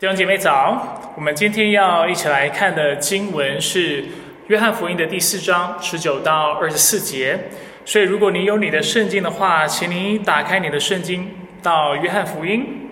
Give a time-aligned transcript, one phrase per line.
[0.00, 4.04] 弟兄姐妹早，我们今天要一起来看的经文是
[4.46, 7.36] 约翰福音的第四章十九到二十四节。
[7.84, 11.28] 所以，如果你有你的圣经的话，请你打开你的圣经
[11.60, 12.90] 到约翰福音。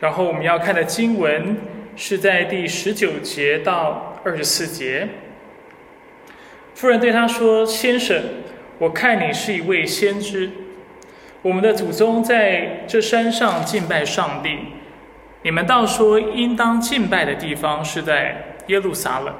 [0.00, 1.56] 然后我们要看的经文
[1.94, 5.06] 是在第十九节到二十四节。
[6.74, 8.20] 夫人对他说：“先生，
[8.80, 10.50] 我看你是一位先知。
[11.42, 14.58] 我们的祖宗在这山上敬拜上帝。”
[15.42, 19.34] 你们倒说，应当敬拜的地方是在耶路撒冷。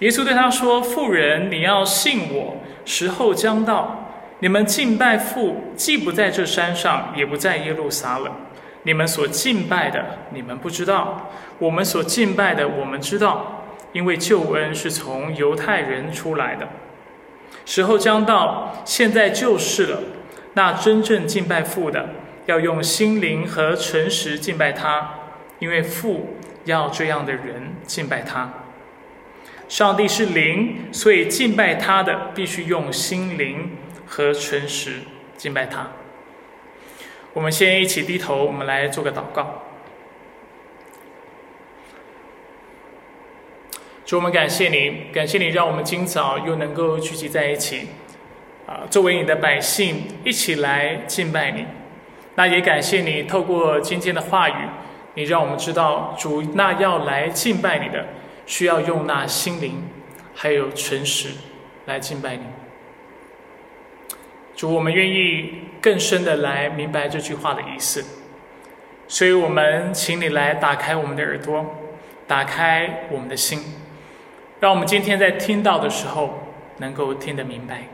[0.00, 4.08] 耶稣对他说：“妇人，你要信我，时候将到，
[4.40, 8.32] 你们敬拜父，既不在这山上，也不在耶路撒冷。
[8.82, 11.28] 你们所敬拜的，你们不知道；
[11.58, 13.62] 我们所敬拜的，我们知道，
[13.92, 16.66] 因为救恩是从犹太人出来的。
[17.64, 19.98] 时候将到，现在就是了。
[20.54, 22.08] 那真正敬拜父的。”
[22.50, 25.08] 要用心灵和诚实敬拜他，
[25.60, 28.52] 因为父要这样的人敬拜他。
[29.68, 33.70] 上帝是灵，所以敬拜他的必须用心灵
[34.04, 34.94] 和诚实
[35.36, 35.88] 敬拜他。
[37.32, 39.62] 我们先一起低头，我们来做个祷告。
[44.04, 47.86] 主，我们感谢你，感谢你让我们今早又能够聚集在一起，
[48.66, 51.64] 啊，作为你的百姓一起来敬拜你。
[52.36, 54.54] 那也感谢你透过今天的话语，
[55.14, 58.06] 你让我们知道主那要来敬拜你的，
[58.46, 59.82] 需要用那心灵，
[60.34, 61.30] 还有诚实
[61.86, 62.42] 来敬拜你。
[64.56, 68.04] 主，我们愿意更深的来明白这句话的意思，
[69.08, 71.64] 所以我们请你来打开我们的耳朵，
[72.26, 73.60] 打开我们的心，
[74.60, 76.38] 让我们今天在听到的时候
[76.78, 77.84] 能够听得明白。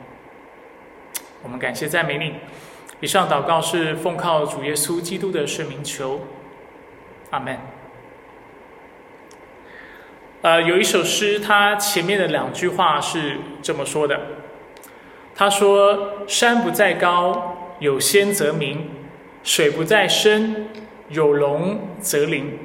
[1.42, 2.34] 我们感谢赞美你。
[3.00, 6.20] 以上祷告是奉靠主耶稣基督的圣名求，
[7.30, 7.58] 阿门。
[10.40, 14.18] 呃，有一首诗，它前面的两句话是这么说的：
[15.34, 18.88] 他说，山不在高，有仙则名；
[19.42, 20.68] 水不在深，
[21.10, 22.58] 有龙则灵。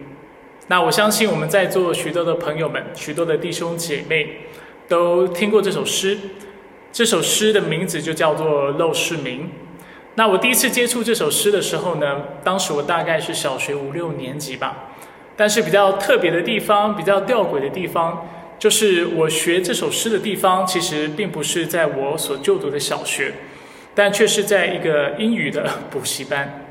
[0.67, 4.41] 那我相信我们在座许多的朋友们，许多的弟兄姐妹
[4.87, 6.17] 都听过这首诗。
[6.93, 9.43] 这首诗的名字就叫做《陋室铭》。
[10.15, 14.89] 那我第一次接触这首诗的时候呢，当时我大概是小学五六年级吧。
[15.37, 18.27] 但是比较特别的地方，比较吊诡的地方，
[18.59, 23.33] 就是我学这首诗的地方，其实并不是在我所就读的小学，
[23.95, 26.65] 但却是在一个英语的补习班。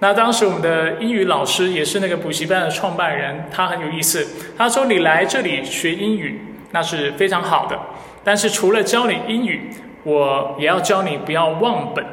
[0.00, 4.26] 那当时我们的英语老师也是那个补习班的创办人，他很有意思。
[4.58, 6.40] 他说：“你来这里学英语，
[6.72, 7.78] 那是非常好的。
[8.24, 9.70] 但是除了教你英语，
[10.02, 12.04] 我也要教你不要忘本。”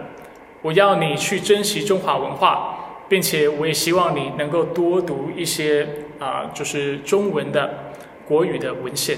[0.62, 5.88] 我要你去珍惜中华文化，并且我也希望你能够多读一些
[6.20, 7.94] 啊，就是中文的
[8.28, 9.18] 国语的文献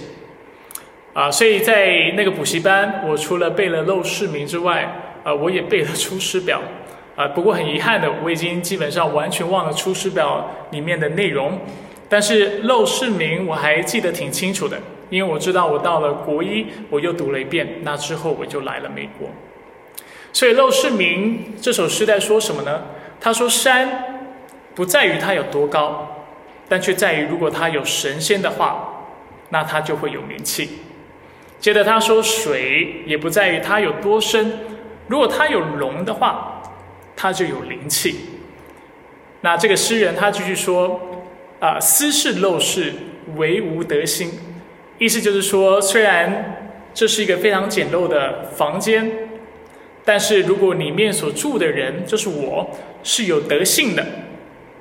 [1.13, 1.31] 啊。
[1.31, 6.61] 所以在那个补习班，我除了背了《陋室铭》之外，啊，我也背了《出师表》
[7.21, 7.27] 啊。
[7.29, 11.59] 不过很遗憾的，我已经基本上完全忘了《出师表》里面的内容，
[12.07, 14.77] 但是《陋室铭》我还记得挺清楚的，
[15.09, 19.27] 因为我知道我到了国一，我又读了一遍，那之后我就来了美国。
[20.33, 22.83] 所以《陋室铭》这首诗在说什么呢？
[23.19, 24.31] 他说：“山
[24.73, 26.25] 不在于它有多高，
[26.67, 29.05] 但却在于如果它有神仙的话，
[29.49, 30.79] 那它就会有名气。”
[31.59, 34.59] 接着他说：“水也不在于它有多深，
[35.07, 36.63] 如果它有龙的话，
[37.15, 38.15] 它就有灵气。”
[39.41, 40.99] 那这个诗人他继续说
[41.59, 42.93] ：“啊，斯是陋室，
[43.35, 44.31] 惟吾德馨。”
[44.97, 49.29] 意思就是说，虽然这是一个非常简陋的房间。
[50.11, 52.69] 但是如果里面所住的人就是我，
[53.01, 54.05] 是有德性的，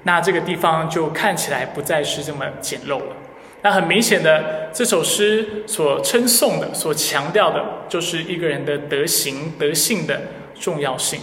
[0.03, 3.17] 那这个地方就看起来不再是这么简陋了。
[3.63, 10.21] 那很明显的，这首诗所称颂的、所强调的，就是一个人的德行、德性的
[10.59, 11.21] 重要性。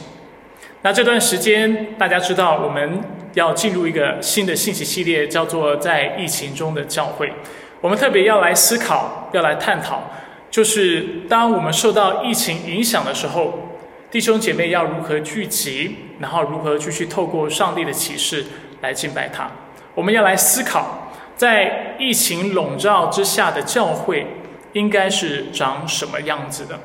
[0.84, 3.01] 那这段时间，大家知道我们
[3.34, 7.30] 要进入一个新的信息系列，叫做在疫情中的教会。
[7.81, 10.09] 我们特别要来思考、要来探讨，
[10.50, 13.67] 就是当我们受到疫情影响的时候。
[14.09, 18.45] 弟兄姐妹要如何聚集，然后如何继续透过上帝的启示
[18.80, 19.51] 来敬拜他？
[19.94, 24.25] 我们要来思考，在疫情笼罩之下的教会
[24.71, 26.80] 应该是长什么样子的。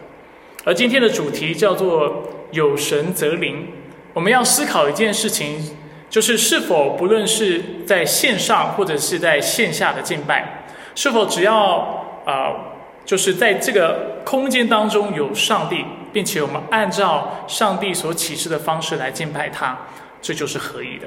[0.64, 3.68] 而今天的主题叫做“有神则灵”。
[4.14, 5.76] 我们要思考一件事情，
[6.10, 10.64] 就是是否不论是在线上或者是在线下的敬拜，
[10.96, 12.68] 是否只要啊。
[13.04, 19.76] 就是在这个空间当中有上帝，并且我们按照上帝所启示的方式来敬拜他，
[20.20, 21.06] 这就是合一的。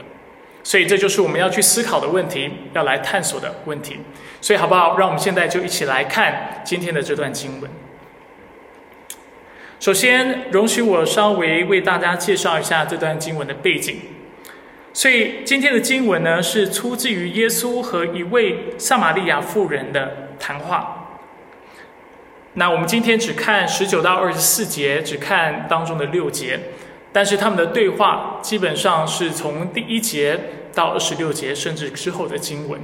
[0.63, 3.99] 所以这就是我们要去思考的问题，要来探索的问题。
[4.41, 4.97] 所以好不好？
[4.97, 7.69] 让我们现在就一起来看今天的这段经文。
[9.79, 13.99] 首先，容许我稍微为大家介绍一下这段经文的背景。
[14.91, 21.04] 所以今天的经文呢，是出自于耶稣和一位撒玛利亚妇人的谈话。
[22.57, 26.57] 那我们今天只看十九到二十四节，只看当中的六节，
[27.11, 30.39] 但是他们的对话基本上是从第一节
[30.73, 32.79] 到二十六节，甚至之后的经文。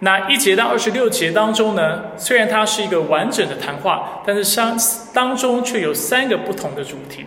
[0.00, 4.78] 那一节到二十六节当中呢，虽然它是一个完整的谈话，但是相
[5.14, 7.24] 当中却有三个不同的主题。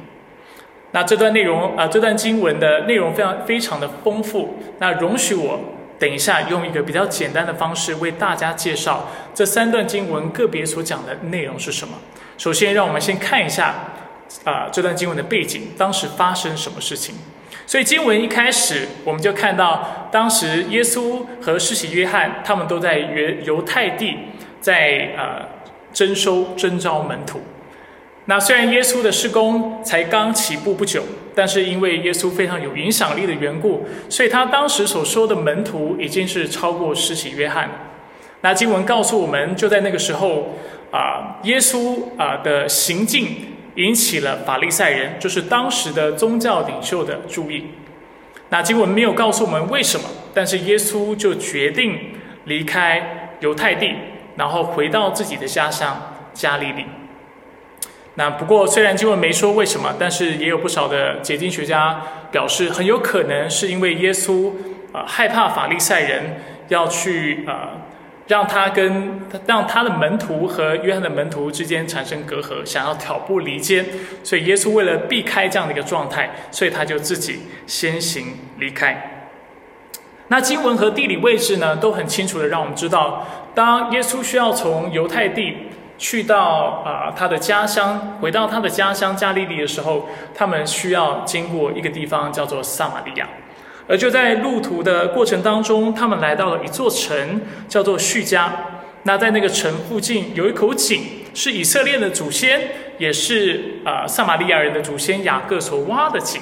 [0.92, 4.60] 那这段内容啊，这段经文的内容非常非常的丰富。
[4.78, 5.60] 那容许我
[6.00, 11.94] 等一下用一个比较简单的方式为大家介绍这三段经文个别所讲的内容是什么。
[12.38, 13.76] 首先，让我们先看一下
[14.46, 17.14] 啊这段经文的背景，当时发生什么事情。
[17.68, 24.16] 所以经文一开始，我们就看到当时耶稣和施洗约翰他们都在犹犹太地
[24.62, 25.46] 在呃
[25.94, 27.42] 征收征召门徒。
[28.30, 31.02] 那虽然耶稣的施工才刚起步不久，
[31.34, 37.68] 但是因为耶稣非常有影响力的缘故，所以他当时所说的门徒已经是超过施洗约翰。
[38.42, 40.60] 那经文告诉我们，就在那个时候
[40.92, 43.30] 啊，耶稣啊的行径
[43.78, 47.66] 引起了法利赛人，就是当时的宗教领袖的注意。
[48.50, 51.98] 那经文没有告诉我们为什么，但是耶稣就决定
[52.46, 53.96] 离开犹太地，
[54.36, 56.86] 然后回到自己的家乡加利利。
[58.20, 64.52] 那不过，虽然经文没说为什么，但是也有不少的解经学家表示，很有可能是因为耶稣
[64.92, 66.36] 啊害怕法利赛人
[66.68, 67.70] 要去啊
[68.28, 73.86] 让他跟让他的门徒和约翰的门徒之间产生隔阂，想要挑拨离间，
[74.22, 79.30] 所以耶稣为了避开这样的一个状态，所以他就自己先行离开。
[80.28, 83.26] 那经文和地理位置呢，都很清楚的让我们知道，
[83.56, 85.69] 当耶稣需要从犹太地。
[86.00, 93.28] 去到啊他的家乡，回到他的家乡加利利的时候，他们需要经过一个地方叫做撒玛利亚，
[93.86, 98.50] 而就在路途的过程当中，他们来到了一座城，叫做叙加。
[99.04, 101.02] 那在那个城附近有一口井，
[101.34, 102.62] 是以色列的祖先，
[102.98, 106.42] 也是啊撒玛利亚人的祖先雅各所挖的井。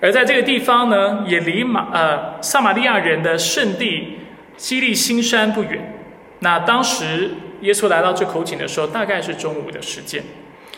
[0.00, 4.18] 而在这个地方呢，也离马呃撒玛利亚人的圣地
[4.56, 5.99] 基利新山不远。
[6.40, 7.30] 那当时。
[7.60, 10.24] 耶稣来到这口井的时候，大概是中午的时间。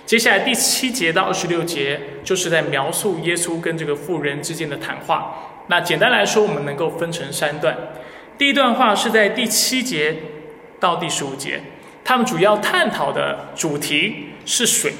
[0.04, 5.62] 接下来第七节到二十六节，就是在描述耶稣跟这个妇人之间的谈话。
[5.68, 7.78] 那简单来说，我们能够分成三段。
[8.36, 10.16] 第一段话是在第七节
[10.80, 11.60] 到第十五节，
[12.04, 14.92] 他们主要探讨的主题是水，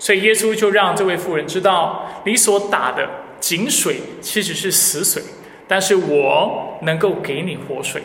[0.00, 3.08] 所以耶稣就让这位妇人知道，你所打的
[3.38, 5.22] 井水其实是死水，
[5.68, 8.02] 但是我能够给你活水。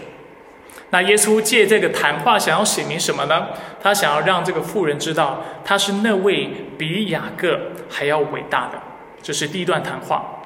[0.91, 3.49] 那耶稣借这个谈话想要写明什么呢？
[3.81, 7.59] 他想要让这个妇人知道，他是那位比雅各
[7.89, 8.79] 还要伟大的。
[9.21, 10.41] 这是第一段谈话。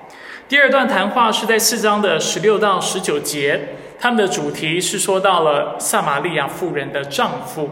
[0.50, 7.70] 第二段谈话是在四章的十六到十九节，他们的主题是说到了撒玛利亚妇人的丈夫。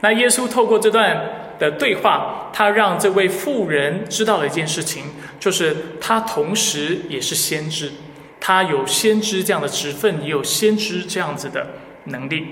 [0.00, 5.04] 那耶稣透过这段的对话，他让这位妇人知道了一件事情，
[5.38, 7.92] 就是他同时也是先知，
[8.40, 11.66] 他有先知这样的职分，也有先知这样子的。
[12.08, 12.46] 能力，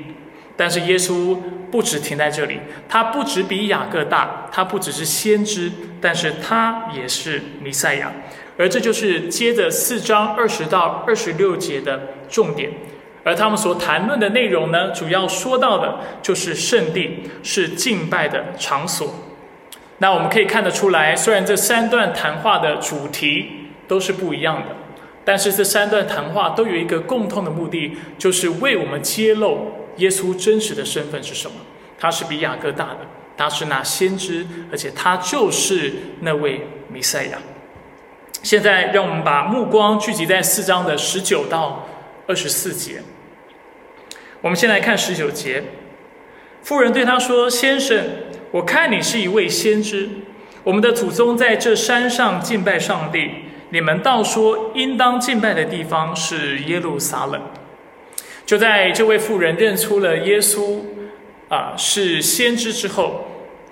[0.56, 1.36] 但是耶稣
[1.70, 5.70] 不止停在这里，他不止比雅各大，他不只是先知，
[6.00, 8.12] 但是他也是弥赛亚，
[8.56, 12.70] 而这就是接着四章二十到二十六节的重点，
[13.24, 19.12] 而他们所谈论的内容呢，主要说到的就是圣地是敬拜的场所。
[19.98, 23.48] 那我们可以看得出来，虽然这三段谈话的主题
[23.88, 24.68] 都是不一样的。
[25.26, 31.56] 但是这三段谈话都有一个共同的目的，就是为我们揭露耶稣真实的身份是什么。
[31.98, 32.98] 他是比雅各大的，
[33.36, 37.38] 他是那先知，而且他就是那位弥赛亚。
[38.40, 41.88] 现在让我们把目光聚集在四章的十九到
[42.28, 43.02] 二十四节。
[44.40, 45.60] 我们先来看十九节，
[46.62, 47.98] 妇人对他说：“先生，
[48.52, 50.08] 我看你是一位先知。
[50.62, 53.30] 我们的祖宗在这山上敬拜上帝。”
[53.70, 57.40] 你们倒说，应当敬拜的地方是耶路撒冷。
[58.44, 60.80] 就在这位妇人认出了耶稣
[61.48, 63.26] 啊是先知之后，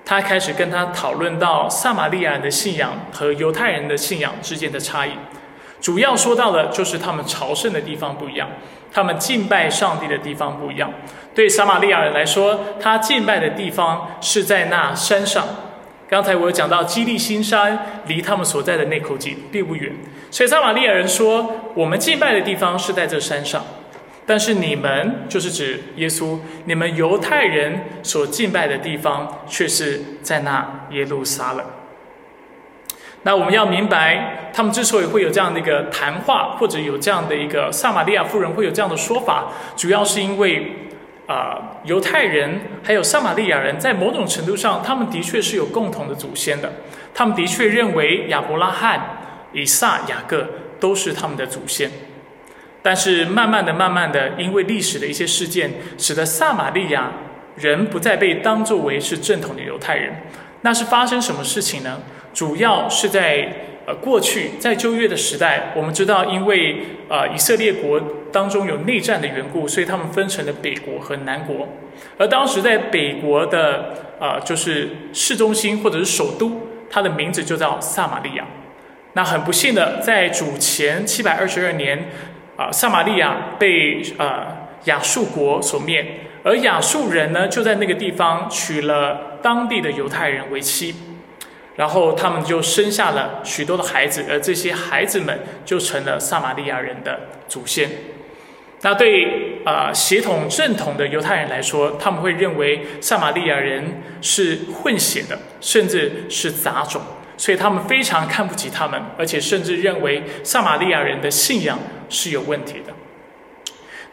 [0.04, 5.12] 他开始跟他讨论到撒玛利亚人的信仰和犹太人的信仰之间的差异。
[5.80, 8.48] 主要说到的就是他们朝圣的地方不一样，
[8.92, 10.92] 他们敬拜上帝的地方不一样。
[11.34, 15.46] 对撒玛利亚人来说，他敬拜的地方是在那山上。
[16.06, 19.90] 刚才我有讲到基利新山离他们所在的那口井并不远，
[20.30, 23.64] 所以撒玛利亚人说：“我们敬拜的地方是在这山上，
[24.26, 31.64] 但是你们就是指耶稣，你们犹太人所敬拜的地方却是在那耶路撒冷。”
[33.24, 40.70] 那我们要明白，他们之所以会有这样的一个谈话，或者有这样的一个撒玛利亚妇人会有这样的说法，主要是因为。
[41.26, 46.72] 啊，犹太人还有撒玛利亚人在某种程度上，他们的确是有共同的祖先的。
[47.14, 49.00] 他们的确认为亚伯拉罕、
[49.52, 50.46] 以撒、雅各
[50.78, 51.90] 都是他们的祖先。
[52.82, 57.10] 但是慢慢的、慢慢的，因为历史的一些事件，使得撒玛利亚
[57.56, 60.14] 人不再被当作为是正统的犹太人。
[60.60, 62.00] 那是发生什么事情呢？
[62.32, 63.48] 主要是在。
[63.86, 66.76] 呃，过去在旧约的时代，我们知道，因为
[67.08, 68.00] 呃以色列国
[68.32, 71.68] 当中有内战的缘故，所以他们分成了北国和南国。
[72.16, 78.46] 而当时在北国的呃，就是市中心或者是首都，它的名字就叫撒玛利亚。
[79.12, 82.08] 那很不幸的，在主前七百二十二年，
[82.56, 84.46] 啊，撒玛利亚被呃
[84.84, 86.04] 亚述国所灭，
[86.42, 90.94] 而亚述人呢，就在那个地方娶了当地的犹太人为妻。
[91.76, 97.90] 然后他们就生下了许多的孩子，而这些孩子们就成了撒玛利亚人的祖先。
[98.82, 107.00] 那对啊血统正统的犹太人来说，他们会认为撒玛利亚人是混血的，甚至是杂种，
[107.36, 111.78] 所以他们非常看不起他们，而且甚至认为撒玛利亚人的信仰
[112.10, 112.92] 是有问题的。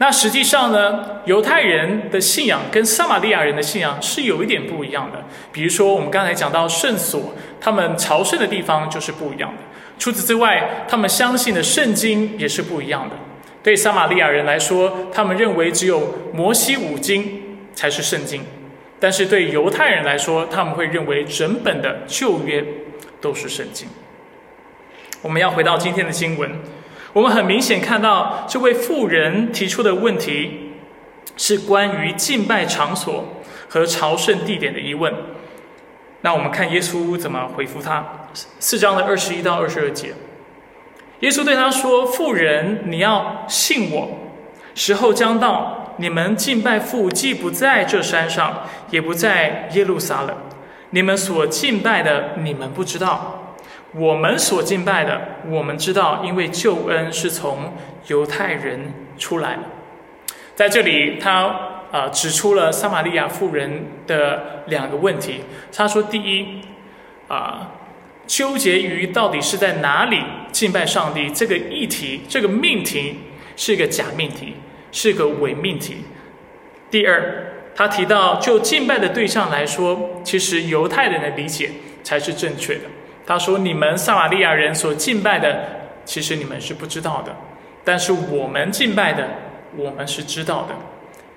[0.01, 5.23] 那实际上呢，犹太人的信仰跟撒玛利亚人的信仰是有一点不一样的。
[5.51, 9.57] 比如说，我们刚才讲到圣所，他们朝圣的地方就是不一样的。
[9.99, 13.15] 除此之外，他们相信的圣经也是不一样的。
[13.61, 18.41] 对撒玛利亚人来说，他们认为只有摩西五经才是圣经；
[18.99, 22.65] 但是对犹太人来说，他们会认为整本的旧约
[23.21, 23.87] 都是圣经。
[25.21, 26.49] 我们要回到今天的经文。
[27.13, 30.71] 我们很明显看到，这位妇人提出的问题
[31.35, 33.25] 是关于敬拜场所
[33.67, 35.13] 和朝圣地点的疑问。
[36.21, 38.05] 那我们看耶稣怎么回复他。
[38.59, 40.13] 四章的二十一到二十二节，
[41.19, 44.07] 耶稣对他说：“妇人，你要信我，
[44.73, 50.33] 时候将到，你们敬拜父既不在这山上，也不在耶路撒冷。
[50.91, 53.39] 你们所敬拜的，你们不知道。”
[53.93, 55.19] 我们所敬拜的，
[55.49, 57.73] 我们知道，因为救恩是从
[58.07, 59.59] 犹太人出来。
[60.55, 65.41] 在这里，他啊指出了撒玛利亚妇人的两个问题。
[65.73, 66.61] 他说：第一，
[67.27, 67.71] 啊，
[68.25, 70.21] 纠结于到底是在哪里
[70.53, 73.15] 敬拜上帝这个议题，这个命题
[73.57, 74.53] 是一个假命题，
[74.93, 76.05] 是一个伪命题。
[76.89, 77.45] 第二，
[77.75, 81.71] 他提到就敬拜的对象来说，其实犹太人的理解
[82.03, 82.81] 才是正确的。
[83.25, 85.63] 他说：“你们撒玛利亚人所敬拜的，
[86.03, 87.31] 其实你们是不知道的；
[87.83, 89.27] 但是我们敬拜的，
[89.77, 90.75] 我们是知道的，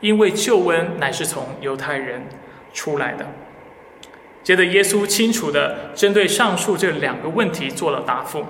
[0.00, 2.26] 因为救恩乃是从犹太人
[2.72, 3.26] 出来的。”
[4.42, 8.44] 接着，耶稣清楚的针对上述这两个问题做了答复。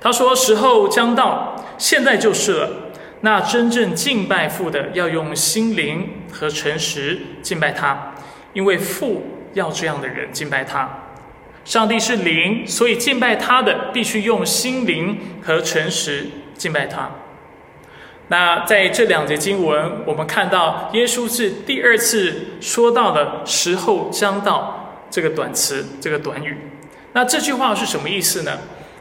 [0.00, 2.70] 他说：“时候将到，现在就是了。
[3.20, 8.14] 那真正敬拜父的，要用心灵和诚实敬拜他，
[8.52, 9.24] 因为父
[9.54, 10.88] 要这样的人敬拜他。”
[11.68, 17.10] 上帝是灵，所以敬拜他的必须用心灵和诚实敬拜他。
[18.28, 26.56] 那在这两节经文，我们看到耶稣是第二次说到的时候将到这个短词，这个短语。
[27.12, 28.60] 那这句话是什么意思呢？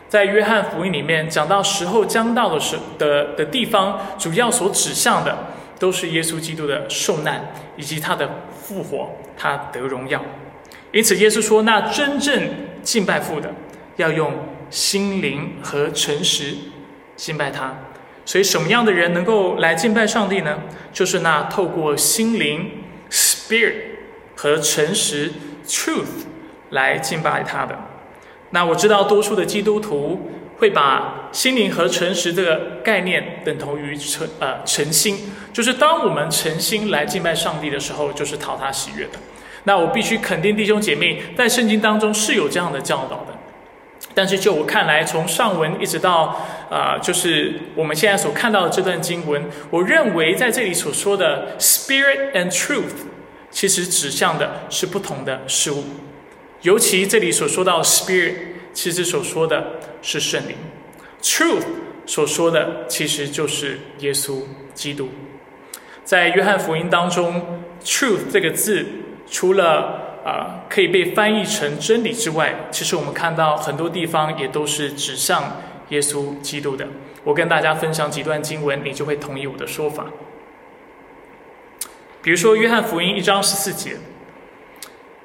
[0.10, 8.30] 在约翰福音里面讲到时候将到的时的的地方，主要所指向的都是耶稣基督的受难以及他的
[8.62, 10.22] 复活，他得荣耀。
[10.98, 12.50] 因此，耶稣说：“那真正
[12.82, 13.54] 敬拜父的，
[13.98, 14.34] 要用
[14.72, 16.56] 心灵和诚实
[17.16, 17.72] 敬拜他。
[18.26, 20.58] 所以，什么样的人能够来敬拜上帝呢？
[20.92, 22.72] 就是那透过心灵
[23.12, 23.76] （spirit）
[24.36, 25.32] 和诚实
[25.68, 26.26] （truth）
[26.72, 27.78] 来敬拜他的。
[28.50, 39.20] 那我知道，多数的基督徒会把心灵和诚实这个概念等同于诚呃诚心，就是当我们诚心来敬拜上帝的时候，就是讨他喜悦的。”
[39.68, 43.38] 那我必须肯定弟兄姐妹，在圣经当中是有这样的教导的，
[44.14, 52.96] 但是就我看来，从上文一直到啊，就是我们现在所看到的这段经文，我认为在这里所说的 Spirit and Truth，
[53.52, 55.84] 其实指向的是不同的事物。
[56.62, 58.36] 尤其这里所说到 Spirit，
[58.72, 60.56] 其实所说的是圣灵
[61.22, 61.66] ；Truth
[62.06, 64.44] 所说的其实就是耶稣
[64.74, 65.10] 基督。
[66.06, 68.86] 在约翰福音当中，Truth 这个字。
[69.30, 76.88] 除了啊可以被翻译成真理之外，其实我们看到很多地方也都是指向耶稣基督的。
[77.24, 80.06] 我跟大家分享几段经文，你就会同意我的说法。
[82.22, 83.98] 比如说《约翰福音》一章十四节，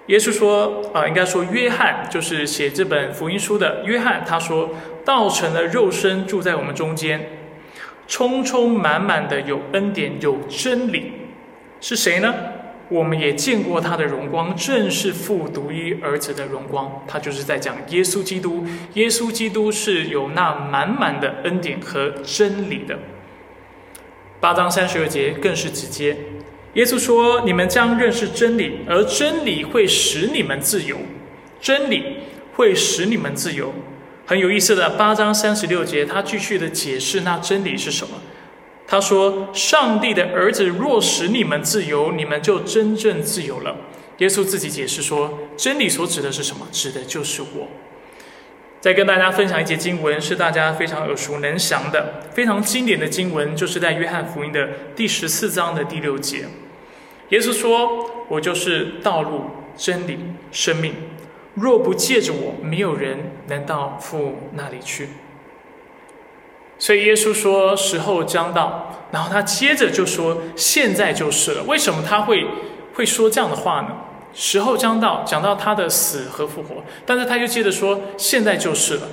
[0.07, 4.71] 耶稣说：“啊，应该说约翰就是写这本福音书的约翰，他说
[5.05, 7.29] 道成了肉身住在我们中间，
[8.07, 11.13] 充充满满的有恩典有真理，
[11.81, 12.35] 是谁呢？
[12.93, 17.03] 我们也见过他的荣光，正是父独一儿子的荣光。
[17.09, 22.99] 他就是在讲耶稣基督，耶稣基督是有那满满的恩典和真理的。
[24.39, 26.17] 八章三十二节更是直接。”
[26.75, 30.99] 耶稣说：“你们将认识真理，而真理会使你们自由。
[31.61, 32.17] 真理
[32.55, 33.73] 会使你们自由。”
[34.25, 38.15] 很有意思的八章三十六节，他继续的解释那真理是什么。
[38.93, 43.75] 他说：“上帝的儿子若使你们自由，你们就真正自由了。”
[44.21, 46.69] 耶稣自己解释说：“真理所指的是什么？
[46.71, 47.69] 指的就是我。”
[48.83, 56.45] 再跟大家分享一节经文，是大家非常耳熟能详的、非常经典的经文，就是在约翰福音的第十四章的第六节。
[57.31, 59.45] 耶稣说：“我就是道路、
[59.75, 60.19] 真理、
[60.51, 60.93] 生命。
[61.55, 65.09] 若不借着我，没有人能到父那里去。”
[66.83, 72.45] 所以耶稣说：“时候将到。”然后他接着就说：“现在就是了。”为什么他会
[72.95, 73.91] 会说这样的话呢？
[74.35, 79.09] 时候将到，讲到他的死和复活，但是他又接着说：“现在就是了。”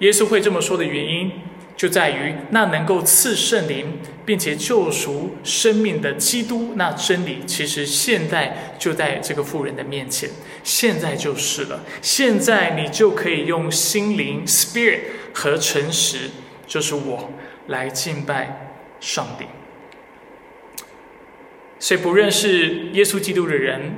[0.00, 1.30] 耶稣会这么说的原因。
[1.76, 10.30] 就在于那能够赐圣灵，并且救赎生命的基督，那真理其实现在就在这个妇人的面前，
[10.64, 11.84] 现在就是了。
[12.00, 15.00] 现在你就可以用心灵 （spirit）
[15.34, 16.30] 和诚实，
[16.66, 17.30] 就是我
[17.68, 19.46] 来敬拜上帝。
[21.78, 23.96] 所以不认识耶稣基督的人，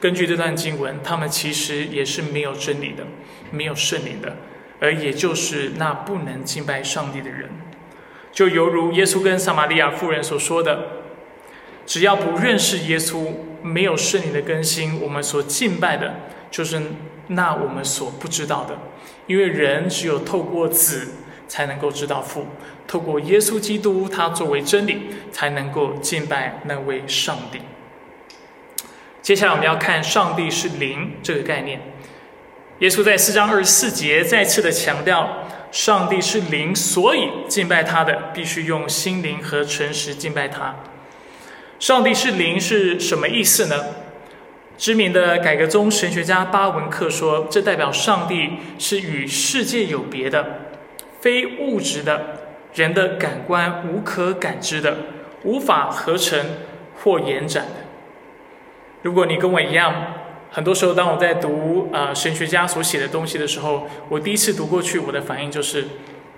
[0.00, 3.04] 根据这段经文，他们其实也是没有真理的，
[3.50, 4.36] 没有圣灵的。
[4.80, 7.50] 而也就是那不能敬拜上帝的人，
[8.32, 11.02] 就犹如耶稣跟撒玛利亚妇人所说的
[11.84, 13.30] ：“只要不认识耶稣，
[13.62, 16.14] 没有圣灵的更新，我们所敬拜的，
[16.50, 16.80] 就是
[17.26, 18.78] 那我们所不知道的。
[19.26, 21.08] 因为人只有透过子
[21.50, 22.46] 才能够知道父，
[22.86, 27.58] 透过耶稣基督，他作为真理，才能够敬拜那位上帝。”
[29.20, 31.80] 接下来我们要看上帝是灵这个概念。
[32.78, 40.76] 耶稣在四章二十四节再次的强调，上帝是灵，所以敬拜他的必须用心灵和诚实敬拜他。
[41.80, 43.86] 上帝是灵是什么意思呢？
[44.78, 50.69] 知名的改革宗神学家巴文克说，这代表上帝是与世界有别的、
[51.20, 52.38] 非物质的、
[52.74, 54.96] 人的感官无可感知的、
[55.44, 56.38] 无法合成
[57.02, 57.72] 或延展的。
[59.02, 59.94] 如果你跟我一样，
[60.50, 65.86] 很多时候，当我在读啊神学家所写的东西的时候，我第一次读过去，我的反应就是，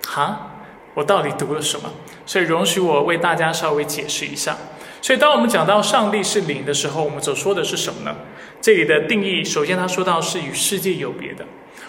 [0.07, 0.53] 哈，
[0.95, 1.90] 我到底读了什么？
[2.27, 4.57] 所以容许我为大家稍微解释一下。
[5.01, 8.14] 所以，当我们讲到上帝是灵的时候，我们所说的是什么呢？
[8.61, 11.45] 这里的定义，首先他说到是与世界有别的。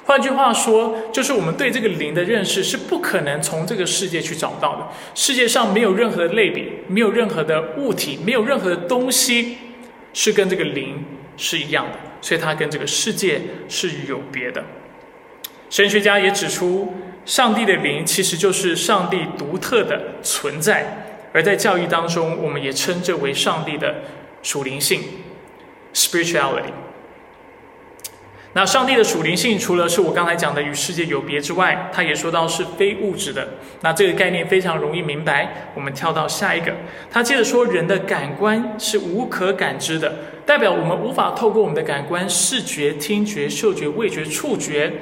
[0.05, 4.87] 换句话说，就是我们对这个灵的认识是不可能从这个世界去找到的。
[5.15, 9.57] 世界上没有任何的类比，没有任何的物体，没有任何的东西
[10.13, 11.03] 是跟这个灵
[11.37, 11.97] 是一样的。
[12.21, 14.63] 所以它跟这个世界是有别的。
[15.69, 16.93] 神学家也指出，
[17.25, 23.95] 上帝的灵其实就是上帝独特的存在，而在教育当中，我们也称之为上帝的
[24.41, 25.01] 属灵性
[25.93, 26.73] （spirituality）。
[28.55, 33.47] 那上帝的属灵性，除了是我刚才讲的与世界有别之外，他也说到是非物质的。
[33.81, 35.71] 那这个概念非常容易明白。
[35.73, 36.71] 我们跳到下一个，
[37.09, 40.13] 他接着说，人的感官是无可感知的，
[40.45, 44.93] 代表我们无法透过我们的感官——视觉、听觉、嗅觉、味觉、触觉，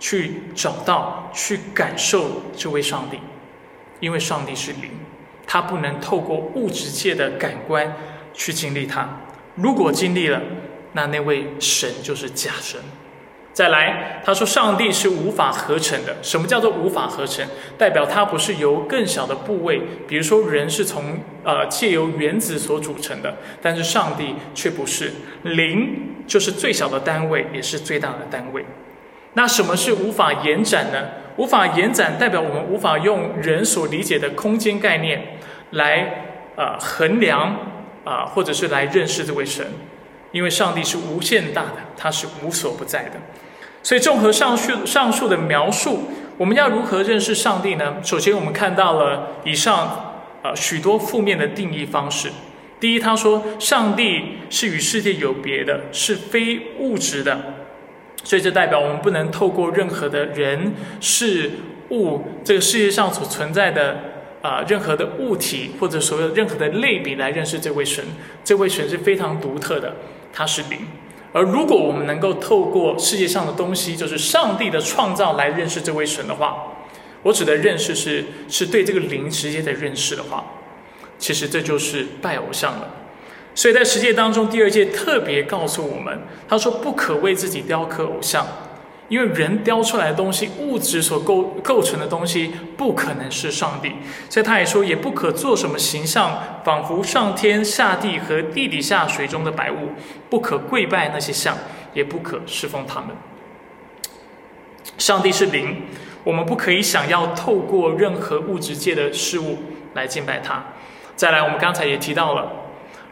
[0.00, 3.20] 去找到、去感受这位上帝，
[4.00, 4.90] 因为上帝是灵，
[5.46, 7.94] 他不能透过物质界的感官
[8.34, 9.08] 去经历它。
[9.54, 10.42] 如果经历了，
[10.96, 12.80] 那那位神就是假神。
[13.52, 16.16] 再来，他说上帝是无法合成的。
[16.22, 17.46] 什么叫做无法合成？
[17.78, 25.12] 代表它不是由更小的部位，比如说人是从呃借由原子所组成的，但是上帝却不是。
[25.42, 28.64] 零就是最小的单位，也是最大的单位。
[29.34, 30.98] 那什么是无法延展呢？
[31.36, 35.38] 无法延展代表我们无法用人所理解的空间概念
[35.70, 36.24] 来
[36.56, 37.56] 呃衡量
[38.04, 39.66] 啊，或者是来认识这位神。
[40.36, 43.12] 因为上帝是无限大的，他是无所不在的，
[43.82, 47.96] 所以综合上述上述的描述，我们要如何认识上帝呢？
[48.02, 52.28] 首先，我们看到了以上呃许多负面的定义方式，
[52.78, 57.40] 第一，他说上帝是与世界有别的，是非物质的，
[58.22, 61.50] 所以这代表我们不能透过任何的人事
[61.88, 63.96] 物，这个世界上所存在的
[64.42, 68.04] 啊任何的物体或者所有任何的类比来认识这位神。
[68.44, 69.96] 这位神是非常独特的，
[70.36, 70.80] 他是灵。
[71.32, 76.74] 而如果我们能够透过世界上的东西，就是上帝的创造来认识这位神的话，
[77.22, 80.44] 我指的认识是是对这个灵直接的认识的话。
[81.18, 82.88] 其实这就是拜偶像了，
[83.54, 88.46] 所以在十诫当中，第二诫特别告诉我们，他说不可为自己雕刻偶像，
[89.08, 93.92] 因为人雕出来的东西，物质所构构成的东西，不可能是上帝。
[94.28, 99.90] 所以他也说，也不可做什么形象，仿佛上天下地和地底下水中的百物，
[100.28, 101.56] 不可跪拜那些像，
[101.94, 103.10] 也不可侍奉他们。
[104.98, 105.82] 上帝是灵，
[106.24, 109.58] 我们不可以想要透过任何物质界的事物
[109.94, 110.64] 来敬拜他。
[111.14, 112.50] 再来，我们刚才也提到了，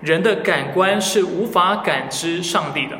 [0.00, 2.98] 人的感官是无法感知上帝的。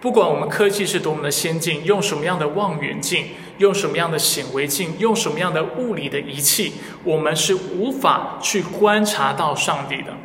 [0.00, 10.16] 不管我们科技是多么的先进，用什么样的望远镜，用什么样的显微镜，用什么样的物理的仪器，我们是无法去观察到上帝的。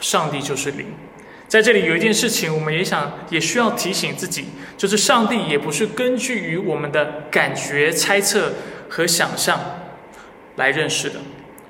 [0.00, 0.86] 上帝就是灵。
[1.48, 4.44] 在这里有一件事情，我们也想也需要提醒自己，
[4.76, 8.52] 就是上帝也不是根据于我们的感觉、猜测
[8.90, 9.58] 和想象
[10.56, 11.18] 来认识的。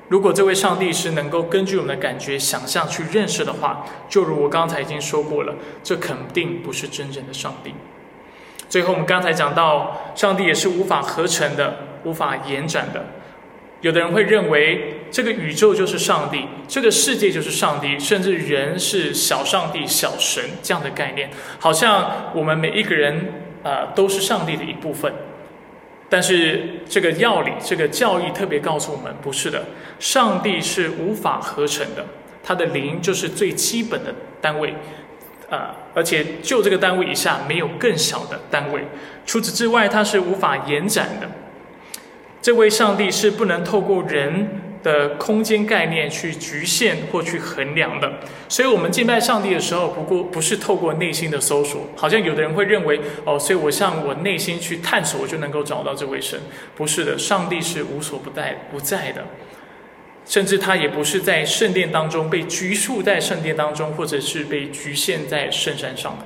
[0.09, 7.75] 如果这位上帝是能够根据我们的感觉、想象去认识的话，就如我刚才已经说过了，这肯定不是真正的上帝。
[8.71, 13.05] 最后，我们刚才讲到，上帝也是无法合成的、无法延展的。
[13.81, 25.13] 有的人会认为，这个宇宙就是上帝，这个世界就是上帝，甚至人是小上帝、小神这样的概念，好像我们每一个人啊都是上帝的一部分。
[26.09, 29.65] 但是这个要理、这个教义特别告诉我们，不是的，
[29.99, 32.05] 上帝是无法合成的，
[32.43, 34.75] 他的灵就是最基本的单位，
[35.51, 38.85] 啊，而且就这个单位以下没有更小的单位，
[39.27, 41.29] 除此之外，它是无法延展的。
[42.41, 44.49] 这位上帝是不能透过人。
[44.83, 48.13] 的空间概念去局限或去衡量的，
[48.49, 56.41] 所以，我们敬拜上帝的时候，不过不是透过内心的搜索，好像有的人会认为，哦，所以我向我内心去探索，我就能够找到这位神。
[56.77, 59.25] 不是的，上帝是无所不在不在的，
[60.25, 66.17] 甚至他也不是在圣殿当中被拘束在圣殿当中，或者是被局限在圣山上，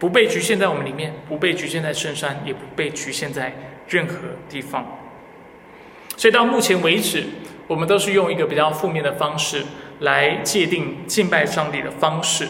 [0.00, 3.54] 不被局限在我们里面，不被局限在圣山，也不被局限在
[3.88, 4.14] 任何
[4.50, 4.98] 地方。
[6.16, 7.24] 所以到目前为止。
[7.72, 9.64] 我们都是用一个比较负面的方式
[10.00, 12.46] 来界定敬拜上帝的方式。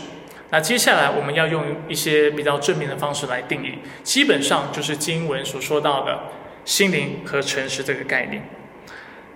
[0.51, 6.19] 那接下来我们要用一些比较正面的方式来定义，基本上就是经文所说到的
[6.65, 8.43] 心灵和诚实这个概念。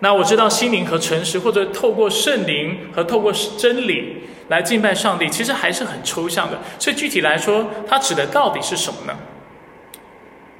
[0.00, 6.58] 那我知道心灵和诚实，或者透过圣灵和透过真理来敬拜上帝，其实还是很抽象的。
[6.80, 9.16] 所以具体来说，它指的到底是什么呢？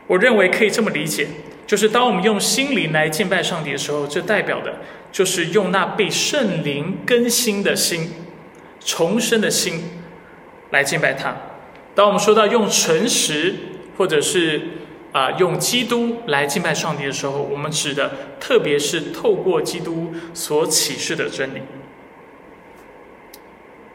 [0.06, 1.26] 我认为可以这么理解。
[1.66, 4.76] 就是当我们用心灵来敬拜上帝的时候，这代表的
[5.10, 8.12] 就是用那被圣灵更新的心、
[8.78, 9.82] 重生的心
[10.70, 11.36] 来敬拜他。
[11.94, 13.54] 当我们说到用诚实，
[13.96, 14.60] 或者是
[15.10, 21.62] 啊用基督来敬拜上帝的时候，我们指的特别是透过基督所启示的真理。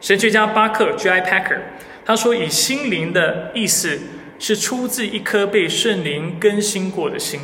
[0.00, 1.22] 神学家巴克 （J.I.
[1.22, 1.60] Packer）
[2.04, 3.98] 他说：“以心灵的意思
[4.40, 7.40] 是出自一颗被圣灵更新过的心。”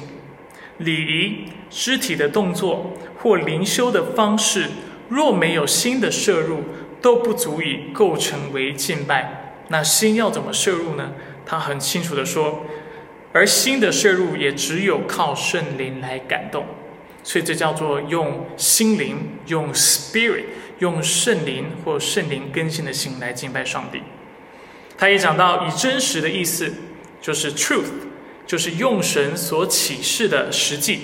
[0.79, 4.69] 礼仪、肢体的动作或灵修的方式，
[5.09, 6.63] 若没有心的摄入，
[7.01, 9.55] 都不足以构成为敬拜。
[9.69, 11.13] 那心要怎么摄入呢？
[11.45, 12.65] 他很清楚的说，
[13.33, 16.65] 而心的摄入也只有靠圣灵来感动。
[17.23, 19.17] 所以这叫做用心灵、
[19.49, 20.45] 用 spirit、
[20.79, 24.01] 用圣灵或圣灵更新的心来敬拜上帝。
[24.97, 26.73] 他也讲到，以真实的意思
[27.21, 27.91] 就是 truth。
[28.49, 31.01] 就是用神所启示的实际，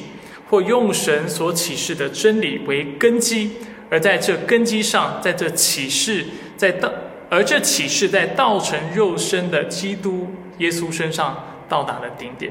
[0.49, 3.51] 或用神所启示的真理为根基，
[3.91, 6.25] 而在这根基上，在这启示
[6.57, 6.91] 在道，
[7.29, 12.51] 而这启示在道成肉身的基督耶稣身上到达了顶点。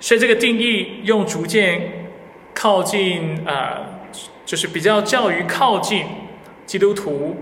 [0.00, 2.10] 所以这个定义用逐渐
[2.52, 4.00] 靠近啊，
[4.44, 6.04] 就是比较较于靠近
[6.66, 7.36] 基督徒，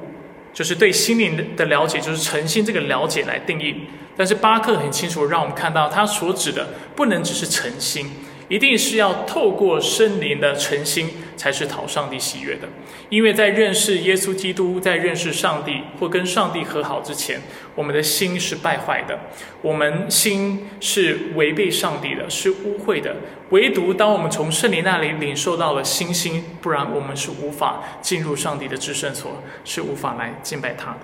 [0.52, 3.86] 就是对心灵的了解，就是诚心这个了解来定义。
[4.16, 8.10] 但是巴克很清楚，让我们看到他所指的不能只是诚心，
[8.48, 12.68] 一定是要透过圣灵的诚心，才是讨上帝喜悦的。
[13.08, 17.40] 因为在认识耶稣基督，在认识上帝或跟上帝和好之前，
[17.74, 19.18] 我们的心是败坏的，
[19.62, 23.16] 我们心是违背上帝的，是污秽的。
[23.50, 30.98] 唯独当我们从圣灵那里领受到了新心，不然我们是无法进入上帝的至圣所，是无法来敬拜他的。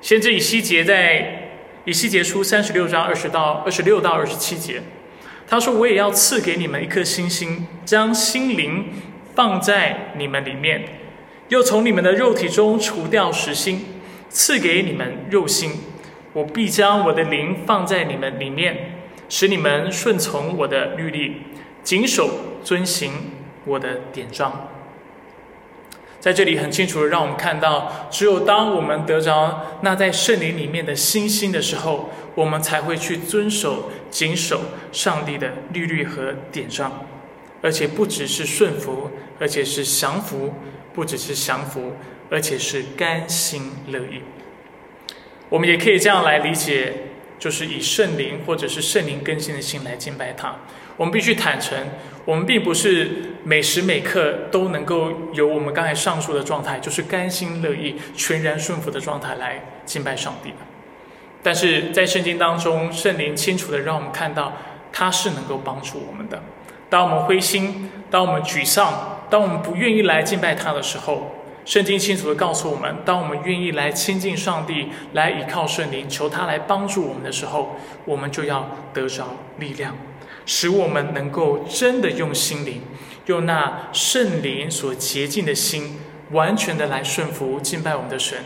[0.00, 1.53] 先知以西结在
[1.84, 4.82] 以西结书三十六章二十到二十六到二十七节，
[5.46, 8.86] 他说：“我也要赐给你们一颗星星，将心灵。”
[9.34, 10.84] 放在你们里面，
[11.48, 13.84] 又从你们的肉体中除掉实心，
[14.28, 15.72] 赐给你们肉心。
[16.32, 18.92] 我必将我的灵放在你们里面，
[19.28, 21.42] 使你们顺从我的律例，
[21.82, 22.30] 谨守
[22.62, 23.10] 遵行
[23.64, 24.68] 我的典章。
[26.24, 36.90] 在这里很清楚的让我们看到，只有当我们得着那在圣灵里面的星星的时候，我们才会去遵守、谨守上帝的律律和典章。
[37.60, 40.48] 而且不只是顺服，而且是降服；
[40.94, 41.92] 不只是降服，
[42.30, 44.22] 而且是甘心乐意。
[45.50, 46.94] 我们也可以这样来理解，
[47.38, 50.56] 就是以圣灵或者是圣灵更新的心来敬拜他。
[50.96, 51.76] 我们必须坦诚，
[52.24, 60.56] 我们并不是每时每刻都能够有我们刚才上述的状态，就是甘心乐意、全然顺服的状态来敬拜上帝的。
[61.42, 64.54] 但是在圣经当中，圣灵清楚的让我们看到，
[64.90, 66.42] 他是能够帮助我们的。
[66.88, 71.34] 当我们灰心，当我们沮丧，当我们不愿意来敬拜他的时候，
[71.66, 79.94] 圣经清楚的告诉我们：当我们愿意来亲近上帝，来倚靠圣灵，求他来帮助我们的时候，我们就要得着力量，
[80.46, 82.82] 使我们能够真的用心灵，
[83.26, 85.98] 用那圣灵所洁净的心，
[86.30, 88.38] 完全的来顺服敬拜我们的神，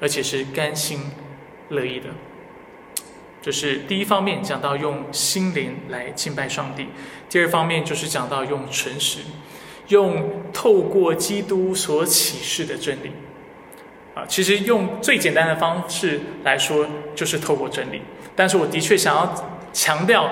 [0.00, 1.00] 而且是甘心
[1.68, 2.06] 乐意的。
[3.40, 6.84] 这是第一方面，讲到用心灵来敬拜上帝；
[7.28, 9.18] 第二方面就是讲到用诚实，
[9.88, 13.10] 用透过基督所启示的真理。
[14.14, 18.02] 啊，其实用最简单的方式来说，就是透过真理。
[18.36, 19.34] 但是我的确想要
[19.72, 20.30] 强调，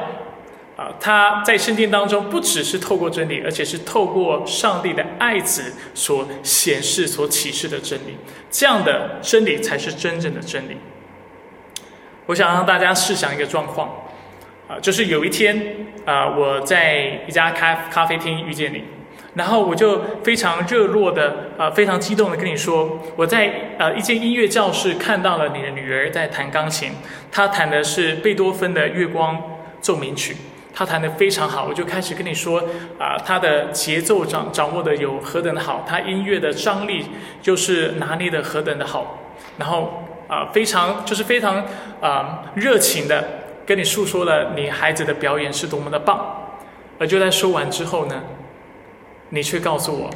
[0.80, 8.16] 啊，他在圣经当中不只是透过真理，而且是透过上帝的爱子所显示、所启示的真理。
[8.50, 10.78] 这样的真理才是真正的真理。
[12.24, 13.90] 我想让大家试想一个状况，
[14.66, 18.82] 啊，就是有一天，啊，我在一家咖咖啡厅遇见你，
[19.34, 26.92] 然后我就非常热络的，呃，非常激动的跟你说，我在呃一间音乐教室看到了你的女儿在弹钢琴，
[27.30, 29.38] 她弹的是贝多芬的《月光
[29.82, 30.34] 奏鸣曲》，
[30.72, 32.62] 他弹得非常好，我就开始跟你说，
[32.98, 37.06] 啊，他的节奏掌掌握的有何等的好，他音乐的张力
[37.42, 39.18] 就是拿捏的何等的好，
[39.58, 40.04] 然后。
[40.30, 41.66] 啊，非常就是非常
[42.00, 46.24] 啊热情的跟你诉说了你孩子的表演是多么的棒，
[47.00, 48.22] 而就在说完之后呢，
[49.30, 50.08] 你却告诉我，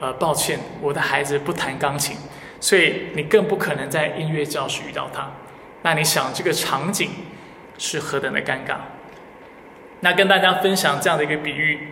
[0.00, 2.16] 呃，抱歉，我的孩子不弹钢琴，
[2.58, 5.30] 所以你更不可能在音乐教室遇到他。
[5.82, 7.10] 那你想这个场景
[7.76, 8.76] 是何等的尴尬？
[10.04, 11.88] 那跟大家分享这样的一个比喻。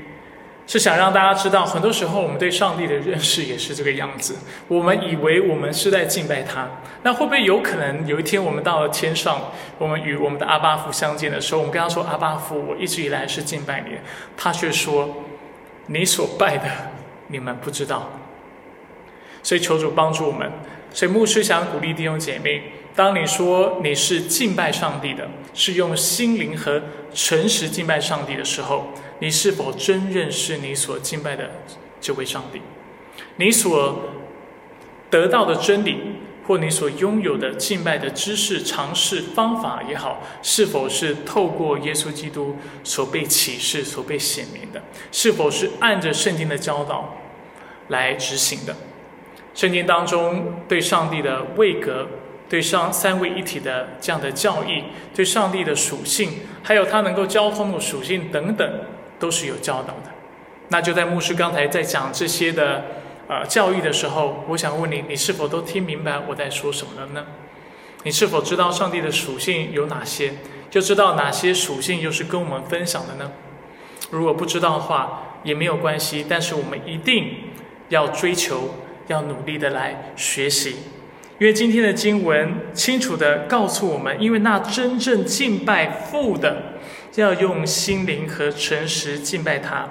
[0.64, 4.36] 是想让大家知道，很多时候我们对上帝的认识也是这个样子。
[4.68, 6.68] 我们以为我们是在敬拜他，
[7.02, 13.96] 那会不会有可能有一天我们到了天上，我们与我们的阿巴夫相见的时候，我们跟他说：“阿巴夫，我一直以来是敬拜你。”
[14.38, 15.24] 他却说
[15.88, 16.64] ：“你所拜的，
[17.26, 18.08] 你们不知道。”
[19.42, 20.48] 所以求主帮助我们。
[20.92, 22.62] 所以牧师想鼓励弟兄姐妹：
[22.94, 26.82] 当你说你是敬拜上帝的，是用心灵和
[27.14, 28.88] 诚实敬拜上帝的时候。
[29.20, 31.48] 你是否真认识你所敬拜的
[32.00, 32.60] 这位上帝？
[33.36, 34.00] 你所
[35.08, 35.96] 得到的真理，
[36.44, 44.82] 或你所拥有的敬拜的知识、尝试、方法也好，是否是透过耶稣基督所被启示、所被显明的？
[45.12, 47.14] 是否是按着圣经的教导
[47.88, 48.74] 来执行的？
[49.54, 52.08] 圣经当中对上帝的位格、
[52.52, 54.84] 对上三位一体的这样的教义、
[55.14, 58.70] 对上帝的属性，还有他能够交通的属性等等。
[59.22, 60.10] 都是有教导的，
[60.70, 62.82] 那就在牧师刚才在讲这些的
[63.28, 67.24] 呃教育的时候，我想问你，你是否都听明白我在说什么了呢？
[68.02, 70.32] 你是否知道上帝的属性有哪些？
[70.68, 73.30] 就知道哪些属性又是跟我们分享的呢？
[74.10, 77.34] 如果不知道的话也没有关系，但是我们一定
[77.90, 78.74] 要追求，
[79.06, 80.78] 要努力的来学习，
[81.42, 86.56] 因为今天的经文清楚的告诉我们，因为那真正敬拜父的。
[87.16, 89.88] 要用心灵和诚实敬拜他。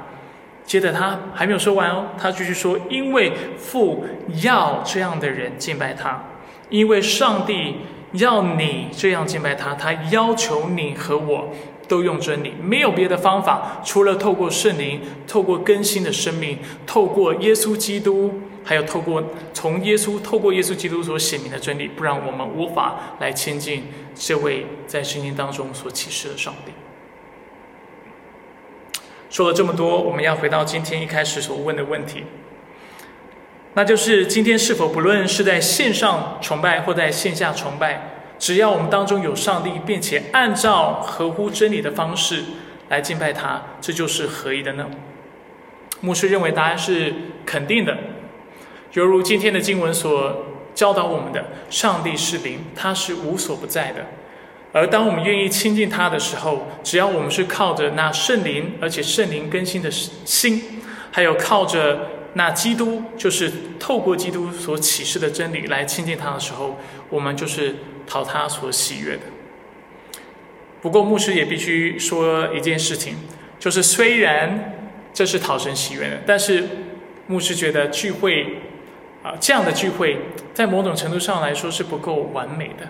[0.66, 4.06] 接着他还没有说完哦，他继续说：“因为父
[4.42, 6.24] 要这样的人敬拜他，
[6.70, 7.76] 因为上帝
[8.14, 11.50] 要你这样敬拜他，他要求你和我
[11.86, 26.72] 都用真理，没有别的方法，除了透过圣灵，透过更新的生命，透过耶稣基督，还有透过从耶稣透过耶稣基督所显明的真理，不然我们无法来亲近这位在圣经当中所启示的上帝。
[29.30, 32.26] 说了这么多，我们要回到今天一开始所问的问题，
[33.74, 42.44] 那就是今天是否不论是在线上崇拜或在线下崇拜，只要我们当中有上帝，并且按照合乎真理的方式
[42.90, 44.86] 来敬拜他，这就是合一的呢？
[46.02, 47.14] 牧师认为答案是
[47.46, 47.98] 肯定的，
[48.94, 54.06] 犹如今天的经文所教导我们的，上帝是灵，他是无所不在的。
[54.74, 66.78] 而当我们愿意亲近他的时候，只要我们是靠着那圣灵，而且圣灵更新的心，还有靠着那基督，就是透过基督所启示的真理来亲近他的时候，
[67.10, 67.76] 我们就是
[68.08, 69.24] 讨他所喜悦的。
[70.82, 73.16] 不过牧师也必须说一件事情，
[73.60, 74.74] 就是虽然
[75.14, 76.64] 这是讨神喜悦的，但是
[77.28, 78.58] 牧师觉得聚会
[79.24, 80.18] 啊这样的聚会，
[80.54, 82.88] 在某种程度上来说是不够完美的。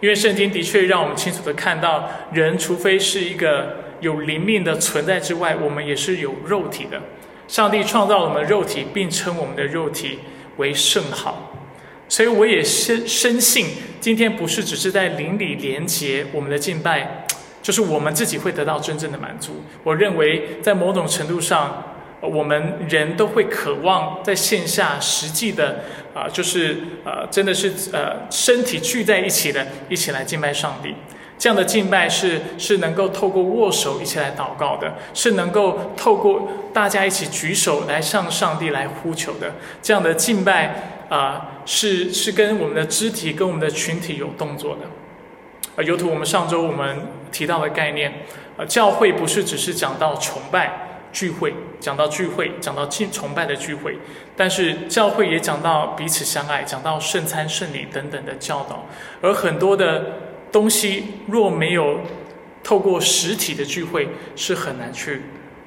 [0.00, 7.00] 因为圣经的确让我们清楚的看到，人除非是一个有灵命的存在之外，我们也是有肉体的。
[7.46, 10.18] 上帝创造我们的肉体，并称我们的肉体
[10.56, 11.52] 为圣好。
[12.08, 13.66] 所以我也深深信，
[14.00, 17.24] 今天不是只是在灵里连接我们的敬拜，
[17.62, 19.62] 就是我们自己会得到真正的满足。
[19.84, 21.84] 我认为在某种程度上。
[22.22, 25.80] 我们人都会渴望在线下实际的
[26.14, 30.94] 啊，就是呃，真的是呃，身体聚在一起的，一起来敬拜上帝。
[31.36, 39.52] 这样的敬拜是是能够透过握手一起来祷告的，是能够透过大家一起举手来向上帝来呼求的。
[39.82, 44.82] 这样的敬拜啊，是是跟我们的肢体跟我们的群体有动作的。
[45.74, 46.98] 啊，犹如我们上周我们
[47.32, 48.12] 提到的概念，
[48.56, 50.91] 呃，教会不是只是讲到崇拜。
[51.12, 53.98] 聚会讲到聚会，讲到敬崇拜的聚会，
[54.34, 58.86] 但是教会也讲到彼此相爱，讲到圣餐、圣礼等等的教导。
[59.20, 60.20] 而很多的
[60.50, 62.00] 东西若没有
[62.64, 65.22] 透过实体的聚会，是很难去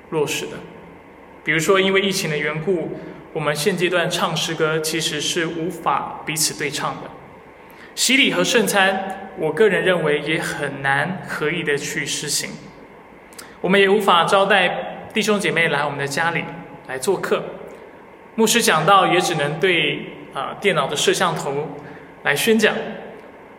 [0.09, 0.53] 落实的。
[1.43, 2.97] 比如说，因为疫情的缘故，
[3.31, 7.09] 我们现阶段唱诗歌其实是无法彼此对唱的。
[7.93, 12.49] 洗礼和圣餐，我个人认为也很难合意的去实行。
[13.61, 14.93] 我们也无法招待。
[15.15, 16.43] 弟兄姐妹来我们的家里
[16.89, 17.41] 来做客，
[18.35, 21.69] 牧师讲到也只能对啊电脑的摄像头
[22.23, 22.75] 来宣讲，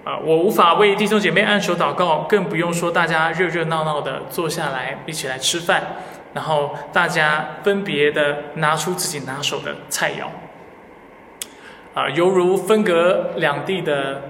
[0.05, 5.97] 啊我无法为弟兄姐妹按手祷告，更不用说大家热热闹闹的坐下来一起来吃饭，
[6.35, 10.27] 然后大家分别的拿出自己拿手的菜肴，
[11.99, 14.25] 啊犹如分隔两地的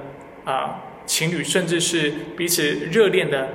[0.45, 3.49] 啊情侣，甚至是彼此热恋的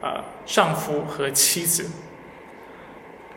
[0.00, 1.90] 啊丈夫和妻子。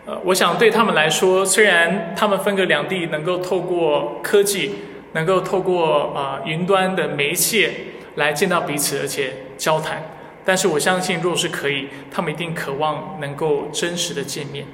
[0.05, 4.75] 呃，我想对他们来说，虽然他们分隔两地，能够透过科技，
[5.13, 7.71] 能够透过啊云端的媒介
[8.15, 10.03] 来见到彼此，而且交谈，
[10.43, 14.65] 但是我相信，若是可以，他们一定渴望能够真实的见面，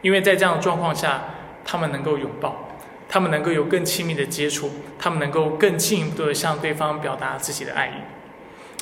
[0.00, 1.24] 因为在这样的状况下，
[1.64, 2.68] 他们能够拥抱，
[3.08, 8.17] 他们能够有更亲密的接触，他们能够更进一步的向对方表达自己的爱意。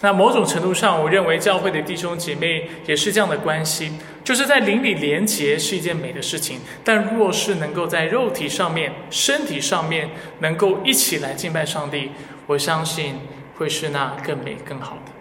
[0.02, 6.60] 那某种程度上，我认为教会的弟兄姐妹也是这样的关系，就是在邻里连结是一件美的事情。
[6.84, 12.10] 但若是能够在肉体上面、身体上面能够一起来敬拜上帝，
[12.46, 13.20] 我相信
[13.56, 15.12] 会是那更美、更好的。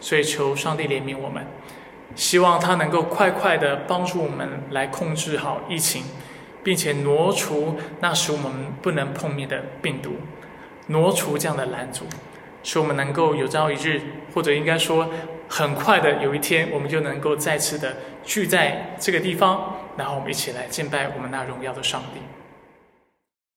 [0.00, 1.44] 所以求上帝怜悯我们，
[2.14, 6.04] 希望他能够快快的帮助我们来控制好疫情，
[6.62, 10.12] 并且挪除那使我们不能碰面的病毒，
[10.86, 12.04] 挪除这样的拦阻。
[12.62, 14.00] 使我们能够有朝一日，
[14.34, 15.08] 或者应该说
[15.48, 22.20] 很快的有一天，我们就能够再次的聚在这个地方，然后我们一起来敬拜我们那荣耀的上帝。